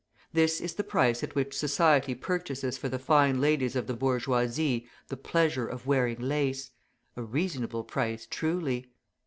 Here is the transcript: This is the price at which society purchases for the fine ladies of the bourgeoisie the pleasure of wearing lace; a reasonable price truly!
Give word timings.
This 0.33 0.59
is 0.61 0.73
the 0.73 0.83
price 0.83 1.21
at 1.21 1.35
which 1.35 1.55
society 1.55 2.15
purchases 2.15 2.75
for 2.75 2.89
the 2.89 2.97
fine 2.97 3.39
ladies 3.39 3.75
of 3.75 3.85
the 3.85 3.93
bourgeoisie 3.93 4.87
the 5.09 5.15
pleasure 5.15 5.67
of 5.67 5.85
wearing 5.85 6.19
lace; 6.19 6.71
a 7.15 7.21
reasonable 7.21 7.83
price 7.83 8.25
truly! 8.27 8.93